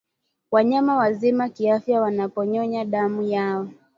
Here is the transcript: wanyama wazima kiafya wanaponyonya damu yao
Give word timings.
wanyama 0.51 0.95
wazima 0.97 1.49
kiafya 1.49 2.01
wanaponyonya 2.01 2.85
damu 2.85 3.21
yao 3.23 3.67